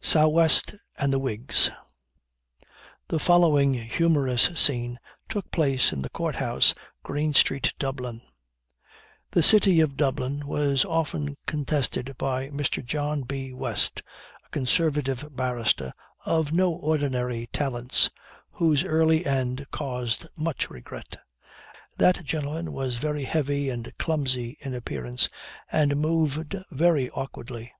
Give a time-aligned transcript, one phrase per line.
[0.00, 1.70] SOW WEST AND THE WIGS.
[3.06, 6.74] The following humorous scene took place in the Court house,
[7.04, 8.20] Green street, Dublin:
[9.30, 12.84] The city of Dublin was often contested by Mr.
[12.84, 13.52] John B.
[13.52, 14.02] West
[14.44, 15.92] a conservative barrister
[16.24, 18.10] of no ordinary talents,
[18.50, 21.16] whose early end caused much regret.
[21.96, 25.28] That gentleman was very heavy and clumsy in appearance,
[25.70, 27.72] and moved very awkwardly.